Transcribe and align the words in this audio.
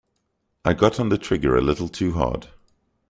I 0.65 0.73
got 0.73 0.99
on 0.99 1.09
the 1.09 1.17
trigger 1.19 1.55
a 1.55 1.61
little 1.61 1.87
too 1.87 2.13
hard. 2.13 2.47